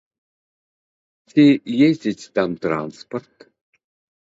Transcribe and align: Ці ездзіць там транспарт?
Ці 1.33 1.45
ездзіць 1.89 2.31
там 2.41 2.49
транспарт? 2.67 3.49